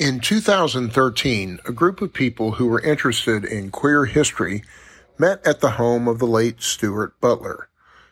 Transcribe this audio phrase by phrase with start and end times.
[0.00, 4.62] In 2013, a group of people who were interested in queer history
[5.18, 7.68] met at the home of the late Stuart Butler.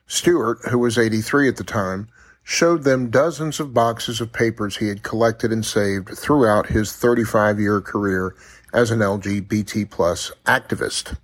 [0.07, 2.09] Stuart, who was 83 at the time,
[2.43, 7.59] showed them dozens of boxes of papers he had collected and saved throughout his 35
[7.59, 8.37] year career
[8.71, 11.17] as an LGBT plus activist.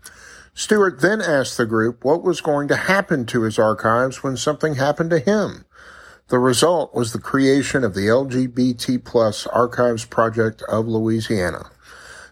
[0.55, 4.77] Stuart then asked the group what was going to happen to his archives when something
[4.77, 5.67] happened to him.
[6.29, 11.70] The result was the creation of the LGBT Plus Archives Project of Louisiana.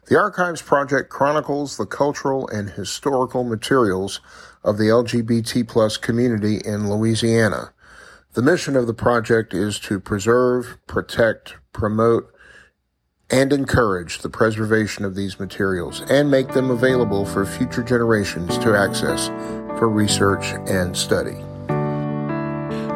[0.06, 4.20] The Archives Project chronicles the cultural and historical materials
[4.64, 7.74] of the LGBT plus community in Louisiana.
[8.33, 12.33] The mission of the project is to preserve, protect, promote,
[13.30, 18.74] and encourage the preservation of these materials and make them available for future generations to
[18.74, 19.28] access
[19.78, 21.36] for research and study.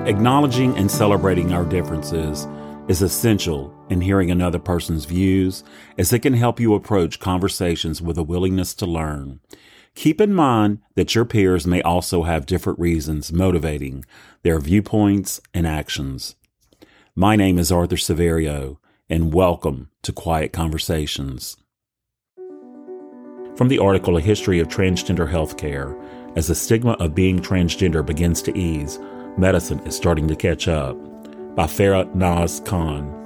[0.08, 2.48] Acknowledging and celebrating our differences
[2.92, 5.64] is essential in hearing another person's views
[5.98, 9.40] as it can help you approach conversations with a willingness to learn.
[9.96, 14.04] Keep in mind that your peers may also have different reasons motivating
[14.44, 16.36] their viewpoints and actions.
[17.16, 18.76] My name is Arthur Severio,
[19.10, 21.56] and welcome to Quiet Conversations.
[23.56, 25.98] From the article A History of Transgender Healthcare,
[26.36, 29.00] as the stigma of being transgender begins to ease,
[29.38, 30.98] medicine is starting to catch up
[31.56, 33.18] by Farah Naz Khan.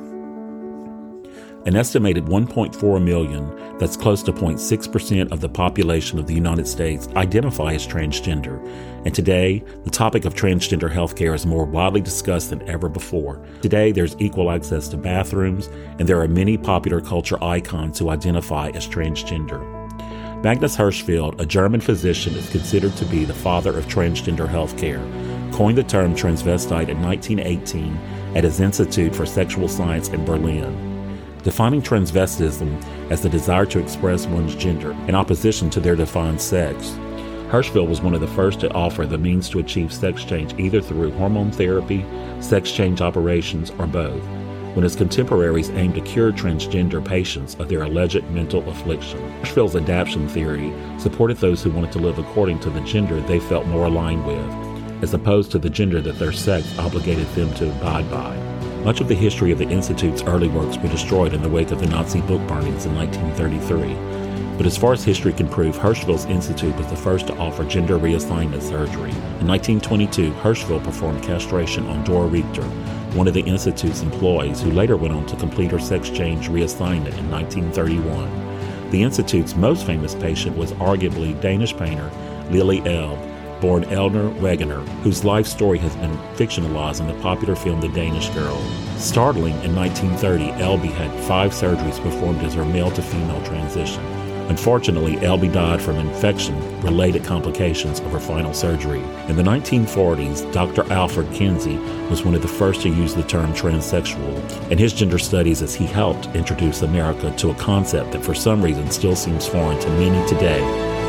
[1.65, 7.07] An estimated 1.4 million, that's close to 0.6% of the population of the United States,
[7.15, 8.63] identify as transgender.
[9.03, 13.43] And today, the topic of transgender healthcare is more widely discussed than ever before.
[13.63, 18.69] Today, there's equal access to bathrooms, and there are many popular culture icons who identify
[18.69, 19.63] as transgender.
[20.43, 25.01] Magnus Hirschfeld, a German physician, is considered to be the father of transgender healthcare
[25.55, 27.97] coined the term transvestite in 1918
[28.35, 34.27] at his Institute for Sexual Science in Berlin, defining transvestism as the desire to express
[34.27, 36.91] one's gender in opposition to their defined sex.
[37.49, 40.81] Hirschfeld was one of the first to offer the means to achieve sex change either
[40.81, 42.03] through hormone therapy,
[42.41, 44.23] sex change operations, or both,
[44.73, 49.19] when his contemporaries aimed to cure transgender patients of their alleged mental affliction.
[49.41, 53.67] Hirschfeld's adaptation theory supported those who wanted to live according to the gender they felt
[53.67, 54.64] more aligned with,
[55.01, 58.35] as opposed to the gender that their sex obligated them to abide by.
[58.83, 61.79] Much of the history of the Institute's early works were destroyed in the wake of
[61.79, 64.15] the Nazi book burnings in 1933.
[64.57, 67.99] But as far as history can prove, Hirschfeld's Institute was the first to offer gender
[67.99, 69.11] reassignment surgery.
[69.39, 72.63] In 1922, Hirschfeld performed castration on Dora Richter,
[73.15, 77.17] one of the Institute's employees, who later went on to complete her sex change reassignment
[77.17, 78.91] in 1931.
[78.91, 82.09] The Institute's most famous patient was arguably Danish painter
[82.49, 83.19] Lili Elbe,
[83.61, 88.29] born Einar Wegener, whose life story has been fictionalized in the popular film The Danish
[88.29, 88.57] Girl.
[88.97, 94.03] Startling, in 1930, Elbe had five surgeries performed as her male to female transition.
[94.47, 99.01] Unfortunately, Elbe died from infection related complications of her final surgery.
[99.27, 100.83] In the 1940s, Dr.
[100.93, 101.77] Alfred Kinsey
[102.09, 105.73] was one of the first to use the term transsexual in his gender studies as
[105.73, 109.89] he helped introduce America to a concept that for some reason still seems foreign to
[109.89, 111.04] many today.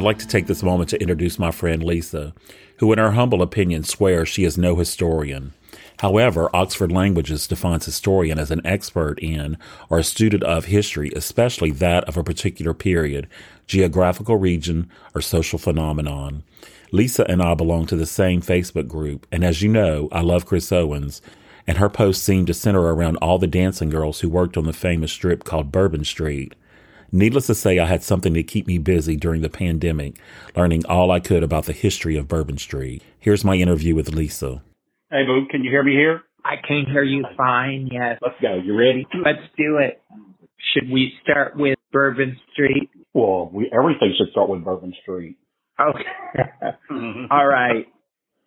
[0.00, 2.32] I'd like to take this moment to introduce my friend Lisa,
[2.78, 5.52] who, in her humble opinion, swears she is no historian.
[5.98, 9.58] However, Oxford Languages defines historian as an expert in
[9.90, 13.28] or a student of history, especially that of a particular period,
[13.66, 16.44] geographical region, or social phenomenon.
[16.92, 20.46] Lisa and I belong to the same Facebook group, and as you know, I love
[20.46, 21.20] Chris Owens,
[21.66, 24.72] and her posts seem to center around all the dancing girls who worked on the
[24.72, 26.54] famous strip called Bourbon Street.
[27.12, 30.16] Needless to say, I had something to keep me busy during the pandemic,
[30.56, 33.02] learning all I could about the history of Bourbon Street.
[33.18, 34.62] Here's my interview with Lisa.
[35.10, 36.22] Hey, Boo, can you hear me here?
[36.44, 38.18] I can hear you fine, yes.
[38.22, 38.60] Let's go.
[38.62, 39.06] You ready?
[39.12, 40.00] Let's do it.
[40.72, 42.90] Should we start with Bourbon Street?
[43.12, 45.36] Well, we, everything should start with Bourbon Street.
[45.80, 46.46] Okay.
[47.30, 47.86] All right.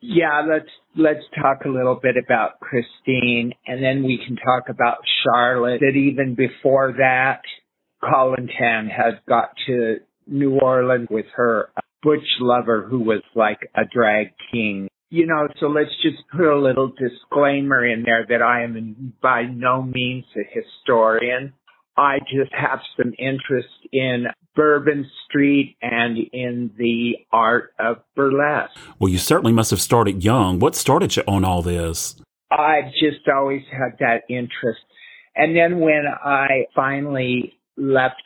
[0.06, 4.98] Yeah, let's let's talk a little bit about Christine and then we can talk about
[5.24, 5.80] Charlotte.
[5.80, 7.42] That even before that,
[8.09, 9.97] Colin Tan had got to
[10.27, 11.69] New Orleans with her
[12.01, 14.89] butch lover who was like a drag king.
[15.09, 19.44] You know, so let's just put a little disclaimer in there that I am by
[19.44, 21.53] no means a historian.
[21.95, 24.25] I just have some interest in
[24.56, 28.75] Bourbon Street and in the art of burlesque.
[28.97, 30.57] Well, you certainly must have started young.
[30.57, 32.15] What started you on all this?
[32.49, 34.81] I've just always had that interest.
[35.35, 38.21] And then when I finally left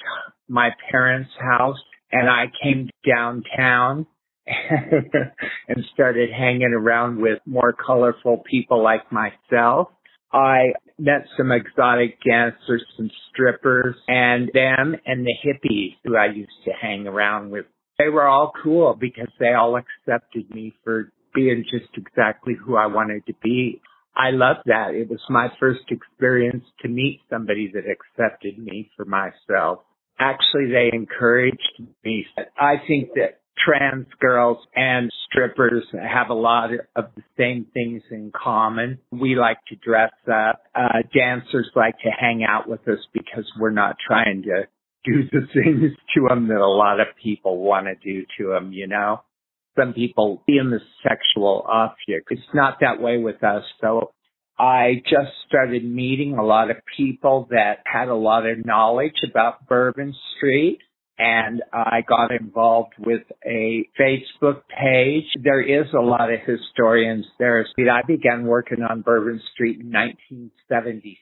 [0.47, 1.77] my parents' house
[2.11, 4.05] and I came downtown
[4.47, 9.89] and started hanging around with more colorful people like myself,
[10.31, 16.51] I met some exotic dancers, some strippers, and them and the hippies who I used
[16.65, 17.65] to hang around with.
[17.97, 22.87] They were all cool because they all accepted me for being just exactly who I
[22.87, 23.81] wanted to be.
[24.17, 24.95] I love that.
[24.95, 29.79] It was my first experience to meet somebody that accepted me for myself.
[30.19, 32.25] Actually, they encouraged me.
[32.57, 38.31] I think that trans girls and strippers have a lot of the same things in
[38.35, 38.97] common.
[39.11, 40.63] We like to dress up.
[40.73, 44.63] Uh, dancers like to hang out with us because we're not trying to
[45.05, 48.71] do the things to them that a lot of people want to do to them,
[48.73, 49.21] you know?
[49.77, 52.27] Some people in the sexual object.
[52.31, 53.63] It's not that way with us.
[53.81, 54.11] So
[54.59, 59.67] I just started meeting a lot of people that had a lot of knowledge about
[59.67, 60.79] Bourbon Street
[61.19, 65.25] and I got involved with a Facebook page.
[65.43, 67.65] There is a lot of historians there.
[67.79, 71.17] I began working on Bourbon Street in 1976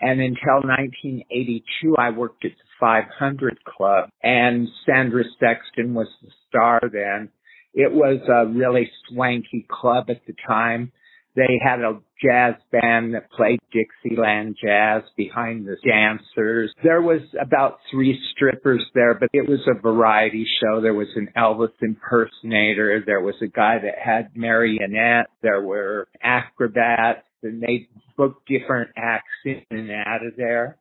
[0.00, 6.80] and until 1982 I worked at the 500 Club and Sandra Sexton was the star
[6.92, 7.30] then
[7.78, 10.90] it was a really swanky club at the time.
[11.36, 16.74] They had a jazz band that played Dixieland jazz behind the dancers.
[16.82, 20.80] There was about three strippers there, but it was a variety show.
[20.80, 23.04] There was an Elvis impersonator.
[23.06, 25.28] There was a guy that had marionette.
[25.40, 27.86] There were acrobats and they
[28.16, 30.78] booked different acts in and out of there.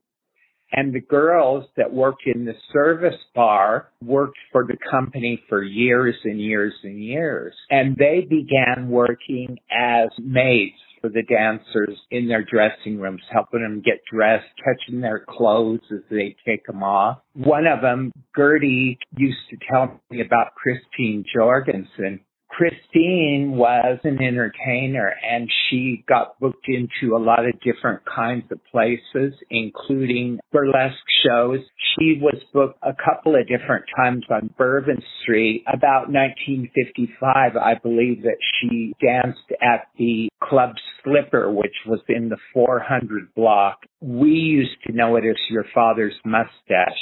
[0.72, 6.16] And the girls that worked in the service bar worked for the company for years
[6.24, 7.54] and years and years.
[7.69, 13.81] And they began working as maids for the dancers in their dressing rooms, helping them
[13.86, 17.19] get dressed, touching their clothes as they take them off.
[17.34, 22.19] One of them, Gertie, used to tell me about Christine Jorgensen,
[22.57, 28.57] Christine was an entertainer and she got booked into a lot of different kinds of
[28.71, 31.59] places, including burlesque shows.
[31.94, 35.65] She was booked a couple of different times on Bourbon Street.
[35.68, 40.71] About 1955, I believe that she danced at the Club
[41.04, 43.81] Slipper, which was in the 400 block.
[44.01, 46.98] We used to know it as your father's mustache.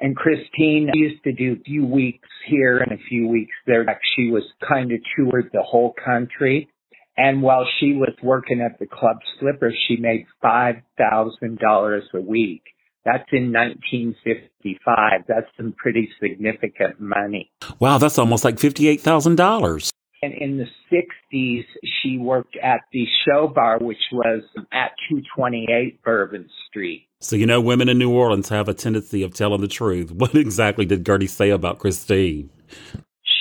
[0.00, 3.84] And Christine used to do a few weeks here and a few weeks there.
[4.16, 6.68] She was kind of toured the whole country.
[7.16, 12.62] And while she was working at the Club Slipper, she made $5,000 a week.
[13.04, 15.24] That's in 1955.
[15.28, 17.50] That's some pretty significant money.
[17.78, 19.90] Wow, that's almost like $58,000.
[20.22, 21.64] And in the 60s,
[22.02, 27.06] she worked at the show bar, which was at 228 Bourbon Street.
[27.20, 30.12] So, you know, women in New Orleans have a tendency of telling the truth.
[30.20, 32.50] What exactly did Gertie say about Christine?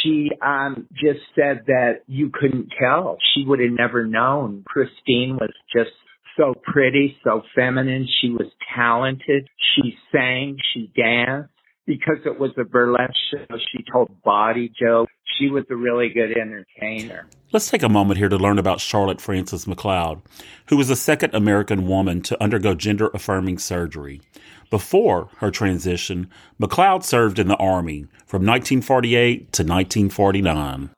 [0.02, 3.18] She um, just said that you couldn't tell.
[3.34, 4.64] She would have never known.
[4.66, 5.92] Christine was just
[6.38, 8.08] so pretty, so feminine.
[8.22, 9.50] She was talented.
[9.76, 11.52] She sang, she danced
[11.90, 15.12] because it was a burlesque show, she told body jokes.
[15.40, 17.26] She was a really good entertainer.
[17.52, 20.22] Let's take a moment here to learn about Charlotte Frances McLeod,
[20.68, 24.22] who was the second American woman to undergo gender affirming surgery.
[24.69, 26.30] Before her transition,
[26.62, 30.92] McLeod served in the Army from 1948 to 1949.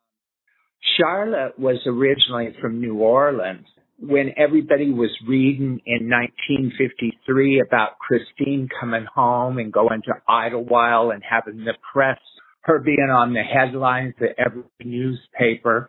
[0.98, 3.66] Charlotte was originally from New Orleans
[4.02, 11.22] when everybody was reading in 1953 about Christine coming home and going to Idlewild and
[11.22, 12.18] having the press,
[12.62, 15.88] her being on the headlines of every newspaper,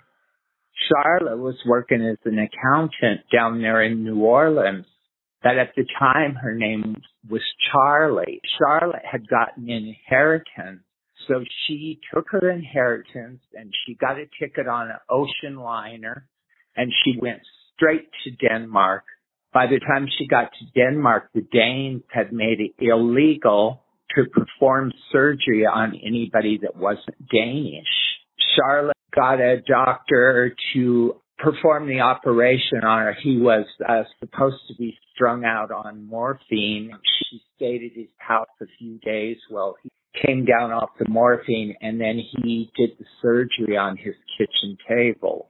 [0.88, 4.86] Charlotte was working as an accountant down there in New Orleans.
[5.44, 7.42] That at the time her name was
[7.72, 8.42] Charlie.
[8.60, 10.84] Charlotte had gotten inheritance.
[11.28, 16.28] So she took her inheritance and she got a ticket on an ocean liner
[16.76, 17.42] and she went
[17.76, 19.04] straight to Denmark.
[19.54, 23.84] By the time she got to Denmark, the Danes had made it illegal
[24.16, 27.88] to perform surgery on anybody that wasn't Danish.
[28.56, 33.16] Charlotte got a doctor to perform the operation on her.
[33.22, 36.92] He was uh, supposed to be strung out on morphine.
[37.30, 39.90] She stayed at his house a few days while he
[40.26, 45.50] came down off the morphine and then he did the surgery on his kitchen table.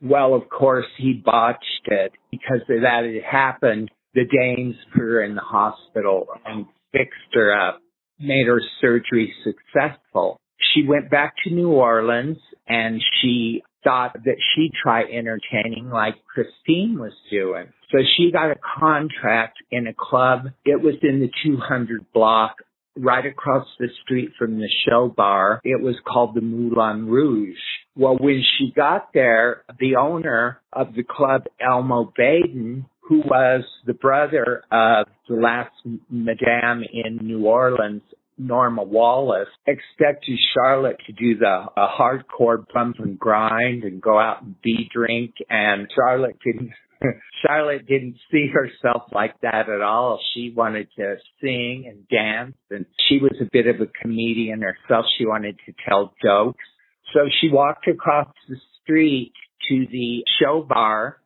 [0.00, 3.90] Well, of course, he botched it because that had happened.
[4.14, 7.80] The Danes put her in the hospital and fixed her up,
[8.20, 10.38] made her surgery successful.
[10.74, 12.38] She went back to New Orleans
[12.68, 17.66] and she thought that she'd try entertaining like Christine was doing.
[17.90, 20.48] So she got a contract in a club.
[20.64, 22.56] It was in the 200 block
[22.96, 25.60] right across the street from the show bar.
[25.64, 27.56] It was called the Moulin Rouge.
[27.98, 33.92] Well, when she got there, the owner of the club, Elmo Baden, who was the
[33.92, 35.72] brother of the last
[36.08, 38.02] Madame in New Orleans,
[38.38, 44.54] Norma Wallace, expected Charlotte to do the hardcore bump and grind and go out and
[44.62, 46.70] be drink, and Charlotte didn't.
[47.46, 50.20] Charlotte didn't see herself like that at all.
[50.34, 55.04] She wanted to sing and dance, and she was a bit of a comedian herself.
[55.18, 56.64] She wanted to tell jokes.
[57.12, 59.32] So she walked across the street
[59.68, 61.18] to the show bar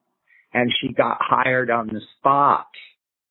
[0.52, 2.66] and she got hired on the spot.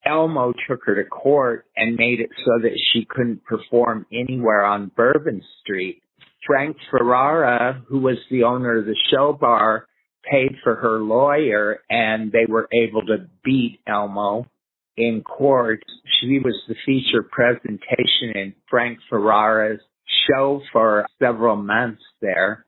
[0.06, 4.92] Elmo took her to court and made it so that she couldn't perform anywhere on
[4.96, 6.02] Bourbon Street.
[6.46, 9.88] Frank Ferrara, who was the owner of the show bar,
[10.30, 14.48] paid for her lawyer and they were able to beat Elmo
[14.98, 15.82] in court.
[16.20, 19.82] She was the feature presentation in Frank Ferrara's
[20.32, 22.66] show for several months there.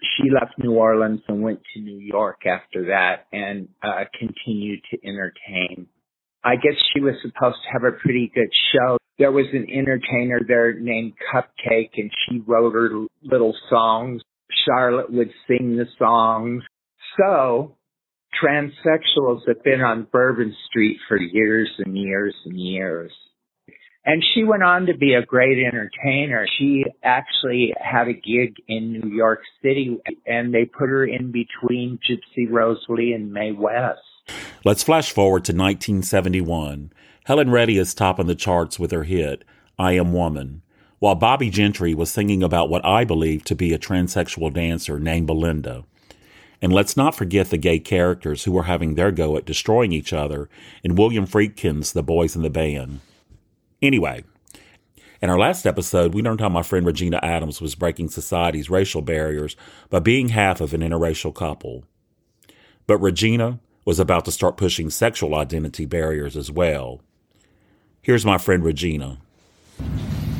[0.00, 4.98] She left New Orleans and went to New York after that and uh, continued to
[5.06, 5.86] entertain.
[6.44, 8.98] I guess she was supposed to have a pretty good show.
[9.18, 12.90] There was an entertainer there named Cupcake and she wrote her
[13.22, 14.22] little songs.
[14.66, 16.64] Charlotte would sing the songs.
[17.16, 17.76] So
[18.42, 23.12] transsexuals have been on Bourbon Street for years and years and years.
[24.04, 26.46] And she went on to be a great entertainer.
[26.58, 32.00] She actually had a gig in New York City and they put her in between
[32.08, 34.00] Gypsy Rose Lee and Mae West.
[34.64, 36.92] Let's flash forward to 1971.
[37.24, 39.44] Helen Reddy is topping the charts with her hit,
[39.78, 40.62] I Am Woman,
[40.98, 45.28] while Bobbie Gentry was singing about what I believe to be a transsexual dancer named
[45.28, 45.84] Belinda.
[46.60, 50.12] And let's not forget the gay characters who were having their go at destroying each
[50.12, 50.48] other
[50.82, 53.00] in William Friedkin's The Boys in the Band.
[53.82, 54.22] Anyway,
[55.20, 59.02] in our last episode, we learned how my friend Regina Adams was breaking society's racial
[59.02, 59.56] barriers
[59.90, 61.84] by being half of an interracial couple.
[62.86, 67.00] But Regina was about to start pushing sexual identity barriers as well.
[68.00, 69.18] Here's my friend Regina.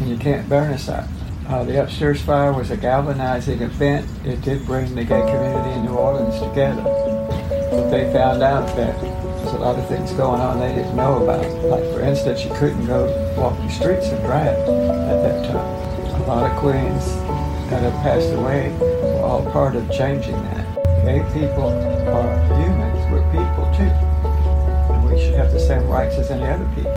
[0.04, 1.08] You can't burn us up.
[1.48, 4.08] Uh, the upstairs fire was a galvanizing event.
[4.24, 6.82] It did bring the gay community in New Orleans together.
[7.90, 9.11] They found out that
[9.42, 11.44] there's a lot of things going on they didn't know about.
[11.64, 13.06] Like, for instance, you couldn't go
[13.36, 16.22] walk the streets and drag at that time.
[16.22, 17.16] A lot of queens
[17.70, 20.66] that have passed away were all part of changing that.
[21.04, 23.10] Gay people are humans.
[23.10, 23.90] We're people too.
[24.94, 26.94] And we should have the same rights as any other people.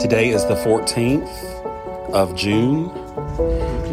[0.00, 1.30] Today is the 14th
[2.12, 2.88] of June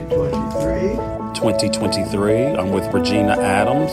[0.09, 1.20] 2023.
[1.35, 2.45] 2023.
[2.57, 3.91] I'm with Regina Adams,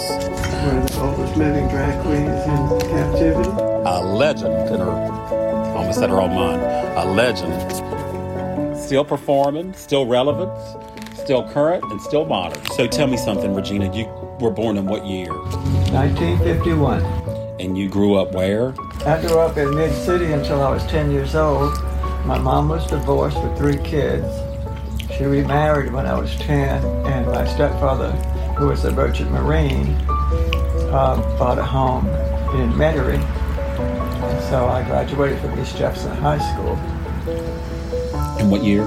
[0.66, 3.48] One of the oldest living drag queens in captivity.
[3.50, 4.90] a legend in her,
[5.76, 6.60] almost said her own mind,
[6.96, 8.76] a legend.
[8.76, 10.50] Still performing, still relevant,
[11.14, 12.62] still current, and still modern.
[12.72, 13.92] So tell me something, Regina.
[13.94, 14.06] You
[14.40, 15.32] were born in what year?
[15.92, 17.02] 1951.
[17.60, 18.74] And you grew up where?
[19.04, 21.72] I grew up in Mid City until I was 10 years old.
[22.24, 24.26] My mom was divorced with three kids.
[25.18, 28.12] She remarried when I was 10, and my stepfather,
[28.56, 29.96] who was a merchant marine,
[30.92, 32.06] uh, bought a home
[32.54, 33.18] in Metairie.
[33.18, 36.78] And so I graduated from East Jefferson High School,
[38.38, 38.84] In what year?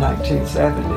[0.00, 0.88] 1970.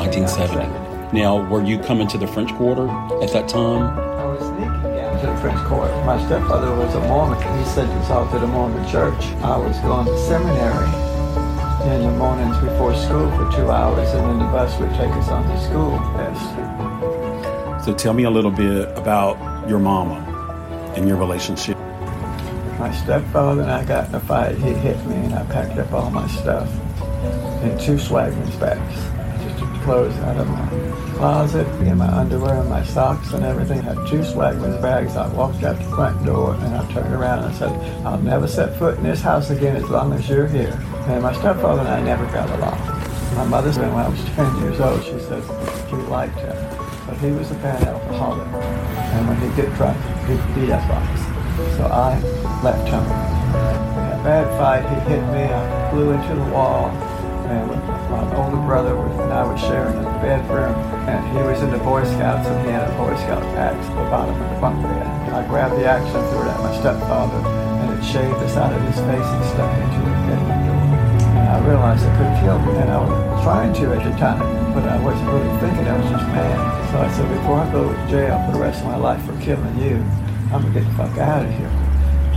[0.00, 0.64] 1970.
[1.12, 2.88] Now, were you coming to the French Quarter
[3.22, 3.98] at that time?
[3.98, 5.94] I was sneaking down to the French Quarter.
[6.06, 7.36] My stepfather was a Mormon.
[7.58, 9.26] He sent us off to the Mormon church.
[9.42, 11.13] I was going to seminary
[11.86, 15.28] in the mornings before school for two hours, and then the bus would take us
[15.28, 17.84] on the school bus.
[17.84, 20.22] So tell me a little bit about your mama
[20.96, 21.76] and your relationship.
[22.78, 24.56] My stepfather and I got in a fight.
[24.56, 26.68] He hit me, and I packed up all my stuff
[27.62, 29.13] in two Schwegmann's bags.
[29.84, 30.66] Clothes out of my
[31.16, 33.80] closet, and my underwear and my socks and everything.
[33.80, 35.14] I had two Schwegmann's bags.
[35.14, 38.48] I walked out the front door, and I turned around and I said, I'll never
[38.48, 40.72] set foot in this house again as long as you're here.
[41.06, 42.80] And my stepfather and I never got along.
[43.36, 45.44] My mother said when I was 10 years old, she said
[45.90, 46.56] she liked him,
[47.06, 48.48] but he was a bad alcoholic.
[48.48, 51.04] And when he did drunk, he'd beat us up.
[51.76, 52.18] So I
[52.64, 53.04] left home.
[53.04, 54.88] Had a bad fight.
[54.88, 55.44] He hit me.
[55.44, 57.13] I flew into the wall.
[57.44, 57.68] And
[58.10, 60.74] my older brother and I was sharing a bedroom.
[61.08, 63.94] And he was in the Boy Scouts and he had a Boy Scout axe at
[63.94, 65.14] the bottom of the bunk bed.
[65.34, 67.42] I grabbed the axe and threw it at my stepfather.
[67.82, 70.84] And it shaved the side of his face and stuck into the bedroom door.
[71.34, 74.38] And I realized I couldn't kill me, and I was trying to at the time,
[74.72, 75.84] but I wasn't really thinking.
[75.84, 76.56] I was just mad.
[76.90, 79.34] So I said, before I go to jail for the rest of my life for
[79.42, 79.96] killing you,
[80.54, 81.72] I'm gonna get the fuck out of here.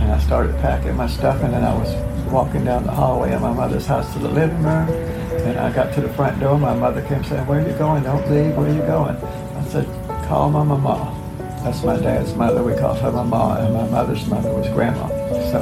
[0.02, 1.94] And I started packing my stuff, and then I was
[2.30, 4.88] walking down the hallway of my mother's house to the living room.
[4.88, 6.58] And I got to the front door.
[6.58, 8.02] My mother came saying, "Where are you going?
[8.02, 8.56] Don't leave.
[8.56, 9.86] Where are you going?" I said,
[10.26, 11.14] "Call my mama."
[11.62, 12.62] That's my dad's mother.
[12.62, 15.08] We called her Mama, and my mother's mother was Grandma.
[15.50, 15.60] So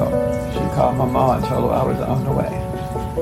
[0.53, 2.67] she called my mom and told her I was on the way.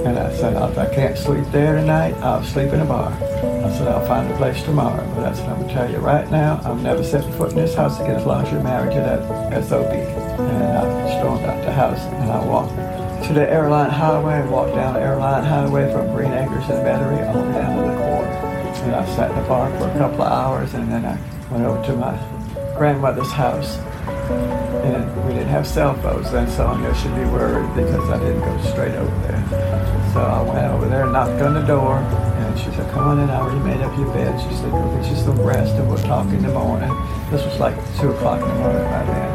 [0.04, 3.12] And I said, if I can't sleep there tonight, I'll sleep in a bar.
[3.12, 5.02] I said, I'll find a place tomorrow.
[5.14, 7.56] But I said, I'm going to tell you right now, I'm never setting foot in
[7.56, 9.92] this house again as long as you're married to that SOB.
[9.92, 12.72] And I stormed out the house and I walked
[13.26, 17.16] to the airline highway, and walked down the airline highway from Green Acres and Battery
[17.16, 18.28] the way down to the corner.
[18.84, 21.18] And I sat in the bar for a couple of hours and then I
[21.50, 22.12] went over to my
[22.76, 23.78] grandmother's house.
[24.84, 28.18] And we didn't have cell phones then, so I knew she'd be worried because I
[28.18, 30.12] didn't go straight over there.
[30.12, 33.20] So I went over there, and knocked on the door, and she said, come on
[33.20, 34.38] in, I already made up your bed.
[34.38, 36.90] She said, go get you some rest and we'll talk in the morning.
[37.30, 39.30] This was like 2 o'clock in the morning by then.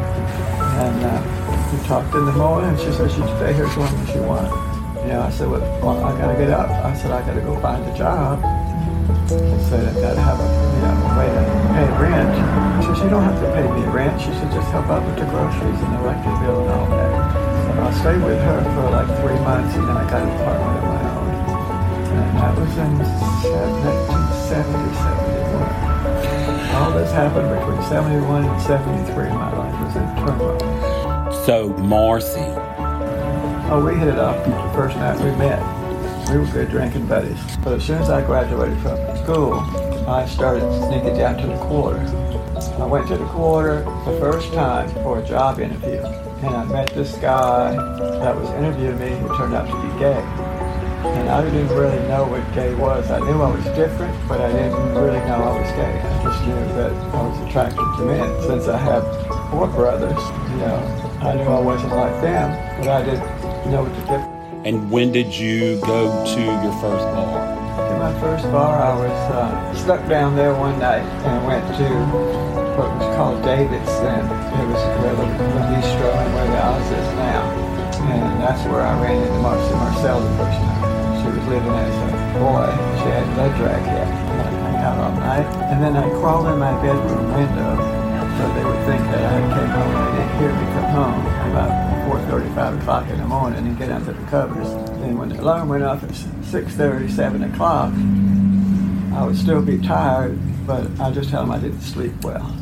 [0.78, 1.39] And uh,
[1.72, 4.22] we talked in the morning, and she said she'd stay here as long as you
[4.22, 4.50] want.
[5.06, 5.62] You know, I said, well,
[6.04, 6.68] I gotta get up.
[6.68, 8.42] I said, I gotta go find a job.
[8.42, 12.34] I said, I gotta have a, you know, way to pay rent.
[12.82, 14.18] She said, you don't have to pay me rent.
[14.20, 17.38] She said, just help out with the groceries and the electric bill and all that.
[17.78, 20.90] I stayed with her for like three months and then I got an apartment of
[20.90, 21.30] my own.
[22.18, 25.70] And that was in 1970, 71.
[26.82, 29.30] All this happened between 71 and 73.
[29.30, 30.79] My life was in turmoil.
[31.50, 32.38] So, Marcy.
[33.72, 35.58] Oh, we hit it off the first night we met.
[36.30, 37.40] We were good drinking buddies.
[37.64, 39.54] But as soon as I graduated from school,
[40.06, 41.98] I started sneaking down to the quarter.
[42.78, 46.90] I went to the quarter the first time for a job interview, and I met
[46.90, 50.22] this guy that was interviewing me who turned out to be gay.
[51.18, 53.10] And I didn't really know what gay was.
[53.10, 55.98] I knew I was different, but I didn't really know I was gay.
[56.00, 58.42] I just knew that I was attracted to men.
[58.42, 59.02] Since I have
[59.50, 62.48] four brothers, you know, I knew I wasn't like them,
[62.80, 63.28] but I didn't
[63.70, 64.64] know what the difference.
[64.64, 67.44] And when did you go to your first bar?
[67.92, 71.88] In my first bar, I was uh, stuck down there one night and went to
[72.72, 74.24] what was called David's then.
[74.24, 77.44] It was where the, the bistro and where the Oz is now.
[78.00, 81.20] And that's where I ran into Marcy Marcel the first time.
[81.20, 82.08] She was living as a
[82.40, 82.64] boy.
[82.96, 84.08] She had a drag yet.
[84.08, 85.46] And I hung out all night.
[85.68, 87.89] And then I crawled in my bedroom window
[88.40, 91.26] so they would think that I came home and they didn't hear me come home
[91.50, 91.72] about
[92.08, 94.66] 4.30, 5 o'clock in the morning and get under the covers.
[95.00, 97.92] Then when the alarm went off at 6.30, 7 o'clock,
[99.14, 102.56] I would still be tired, but I just tell them I didn't sleep well.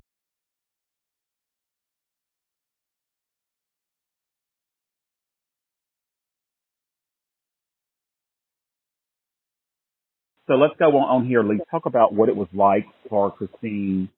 [10.49, 11.61] So let's go on here, Lee.
[11.71, 14.09] Talk about what it was like for Christine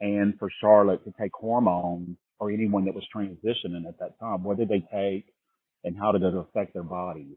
[0.00, 4.42] and for Charlotte to take hormones or anyone that was transitioning at that time.
[4.42, 5.26] What did they take
[5.84, 7.36] and how did it affect their bodies?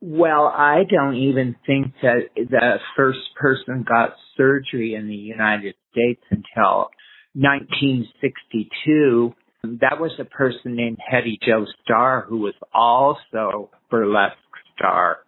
[0.00, 6.22] Well, I don't even think that the first person got surgery in the United States
[6.30, 6.90] until
[7.34, 9.32] 1962.
[9.80, 14.36] That was a person named Hedy Jo Star, who was also burlesque
[14.76, 15.18] star.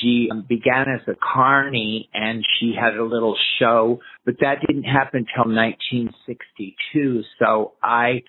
[0.00, 5.26] She began as a carny and she had a little show, but that didn't happen
[5.36, 7.22] until 1962.
[7.38, 8.22] So I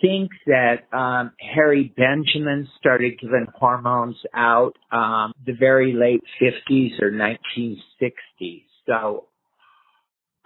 [0.00, 7.10] think that um, Harry Benjamin started giving hormones out um, the very late 50s or
[7.10, 8.64] 1960s.
[8.86, 9.26] So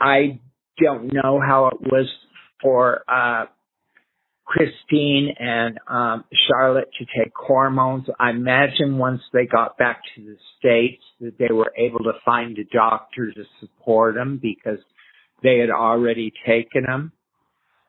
[0.00, 0.40] I
[0.82, 2.08] don't know how it was
[2.62, 3.46] for uh,
[4.52, 8.04] Christine and um, Charlotte to take hormones.
[8.20, 12.58] I imagine once they got back to the States that they were able to find
[12.58, 14.78] a doctor to support them because
[15.42, 17.12] they had already taken them.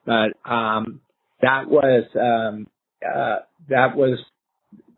[0.06, 1.02] But um,
[1.42, 2.68] that was um,
[3.06, 4.20] uh, that was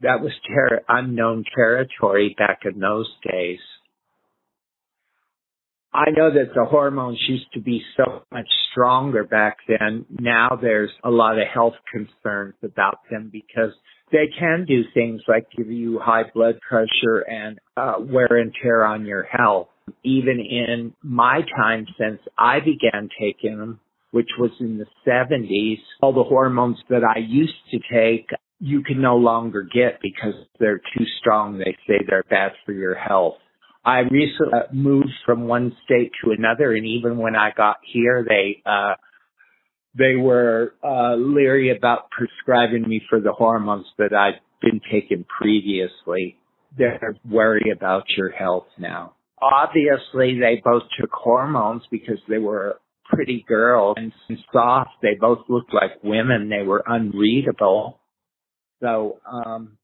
[0.01, 3.59] that was ter- unknown territory back in those days.
[5.95, 10.05] I know that the hormones used to be so much stronger back then.
[10.09, 13.71] Now there's a lot of health concerns about them because
[14.11, 18.83] they can do things like give you high blood pressure and uh, wear and tear
[18.83, 19.69] on your health.
[20.03, 23.79] Even in my time since I began taking them,
[24.11, 28.27] which was in the 70s, all the hormones that I used to take,
[28.59, 31.57] you can no longer get because they're too strong.
[31.57, 33.35] They say they're bad for your health.
[33.85, 38.61] I recently moved from one state to another, and even when I got here, they
[38.65, 38.95] uh,
[39.97, 46.37] they were uh, leery about prescribing me for the hormones that I'd been taking previously.
[46.77, 49.13] they're worried about your health now.
[49.41, 54.11] Obviously, they both took hormones because they were pretty girls and
[54.51, 54.91] soft.
[55.01, 56.49] They both looked like women.
[56.49, 57.99] They were unreadable.
[58.81, 59.77] So, um,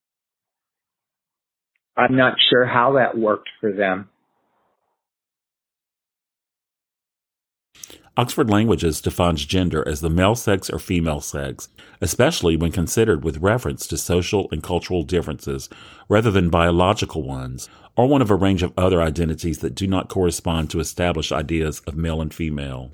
[2.02, 4.10] I'm not sure how that worked for them.
[8.18, 11.70] Oxford Languages defines gender as the male sex or female sex,
[12.02, 15.70] especially when considered with reference to social and cultural differences
[16.10, 20.10] rather than biological ones, or one of a range of other identities that do not
[20.10, 22.92] correspond to established ideas of male and female.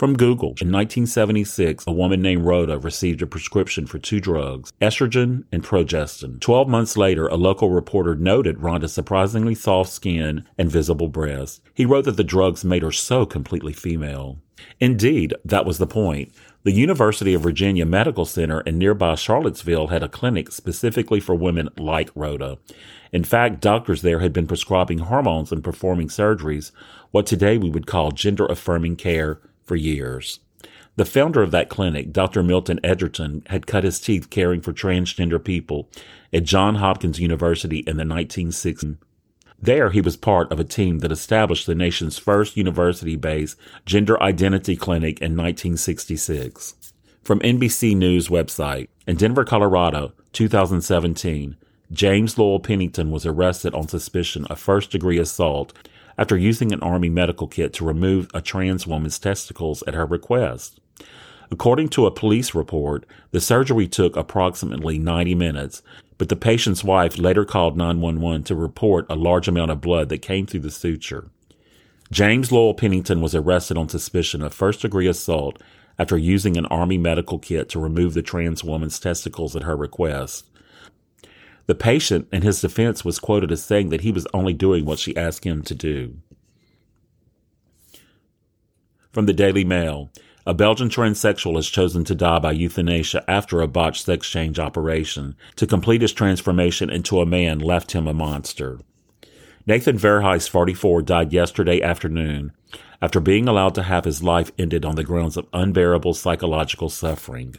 [0.00, 5.44] From Google, in 1976, a woman named Rhoda received a prescription for two drugs, estrogen
[5.52, 6.40] and progestin.
[6.40, 11.60] Twelve months later, a local reporter noted Rhonda's surprisingly soft skin and visible breasts.
[11.74, 14.38] He wrote that the drugs made her so completely female.
[14.80, 16.32] Indeed, that was the point.
[16.62, 21.68] The University of Virginia Medical Center in nearby Charlottesville had a clinic specifically for women
[21.76, 22.56] like Rhoda.
[23.12, 26.70] In fact, doctors there had been prescribing hormones and performing surgeries,
[27.10, 30.40] what today we would call gender affirming care for years.
[30.96, 32.42] The founder of that clinic, Dr.
[32.42, 35.88] Milton Edgerton, had cut his teeth caring for transgender people
[36.32, 38.96] at Johns Hopkins University in the 1960s.
[39.62, 43.56] There, he was part of a team that established the nation's first university based
[43.86, 46.74] gender identity clinic in 1966.
[47.22, 51.56] From NBC News website, in Denver, Colorado, 2017,
[51.92, 55.72] James Lowell Pennington was arrested on suspicion of first degree assault
[56.20, 60.78] after using an Army medical kit to remove a trans woman's testicles at her request.
[61.50, 65.82] According to a police report, the surgery took approximately 90 minutes,
[66.18, 70.18] but the patient's wife later called 911 to report a large amount of blood that
[70.18, 71.30] came through the suture.
[72.12, 75.60] James Lowell Pennington was arrested on suspicion of first degree assault
[75.98, 80.49] after using an Army medical kit to remove the trans woman's testicles at her request.
[81.70, 84.98] The patient, in his defense, was quoted as saying that he was only doing what
[84.98, 86.16] she asked him to do.
[89.12, 90.10] From the Daily Mail,
[90.44, 95.36] a Belgian transsexual has chosen to die by euthanasia after a botched sex change operation.
[95.54, 98.80] To complete his transformation into a man left him a monster.
[99.64, 102.50] Nathan Verhelst, 44, died yesterday afternoon
[103.00, 107.54] after being allowed to have his life ended on the grounds of unbearable psychological suffering.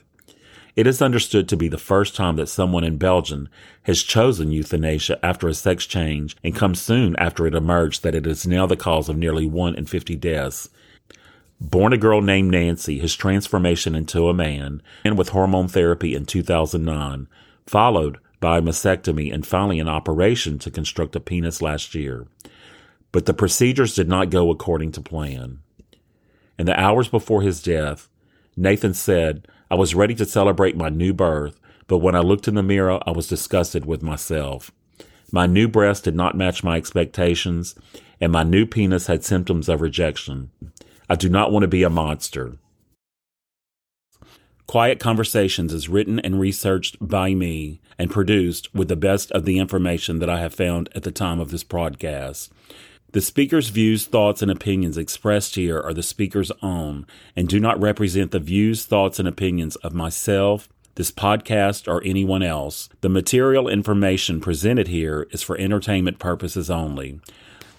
[0.75, 3.49] It is understood to be the first time that someone in Belgium
[3.83, 8.25] has chosen euthanasia after a sex change and comes soon after it emerged that it
[8.25, 10.69] is now the cause of nearly 1 in 50 deaths.
[11.59, 16.25] Born a girl named Nancy, his transformation into a man, and with hormone therapy in
[16.25, 17.27] 2009,
[17.67, 22.25] followed by a mastectomy and finally an operation to construct a penis last year.
[23.11, 25.59] But the procedures did not go according to plan.
[26.57, 28.09] In the hours before his death,
[28.55, 31.57] Nathan said, I was ready to celebrate my new birth,
[31.87, 34.69] but when I looked in the mirror, I was disgusted with myself.
[35.31, 37.73] My new breast did not match my expectations,
[38.19, 40.51] and my new penis had symptoms of rejection.
[41.09, 42.57] I do not want to be a monster.
[44.67, 49.57] Quiet Conversations is written and researched by me and produced with the best of the
[49.57, 52.51] information that I have found at the time of this broadcast.
[53.13, 57.81] The speaker's views, thoughts, and opinions expressed here are the speaker's own and do not
[57.81, 62.87] represent the views, thoughts, and opinions of myself, this podcast, or anyone else.
[63.01, 67.19] The material information presented here is for entertainment purposes only.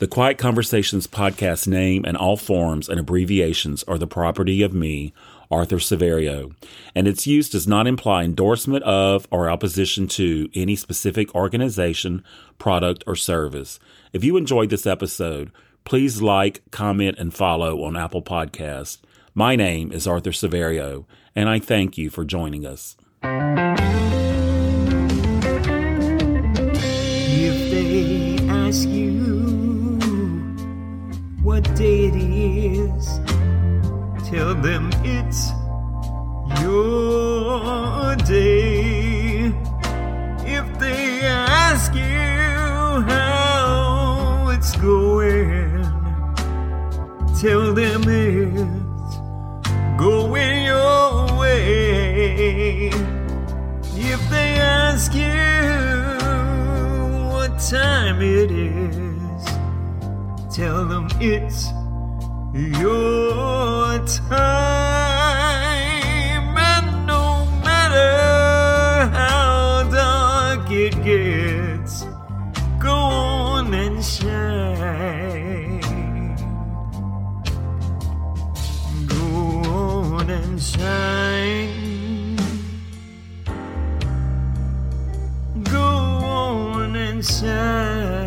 [0.01, 5.15] The Quiet Conversations podcast name and all forms and abbreviations are the property of me,
[5.51, 6.55] Arthur Severio,
[6.95, 12.23] and its use does not imply endorsement of or opposition to any specific organization,
[12.59, 13.79] product, or service.
[14.13, 15.51] If you enjoyed this episode,
[15.85, 18.99] please like, comment, and follow on Apple Podcasts.
[19.35, 22.95] My name is Arthur Severio, and I thank you for joining us.
[23.23, 23.31] If
[27.71, 29.99] they ask you
[31.43, 33.19] what day it is,
[34.29, 35.51] tell them it's
[36.61, 38.72] your day.
[47.43, 49.17] Tell them it's
[49.99, 52.87] going your way.
[53.97, 55.25] If they ask you
[57.33, 59.45] what time it is,
[60.55, 61.67] tell them it's
[62.55, 64.72] your time.
[87.23, 88.22] Go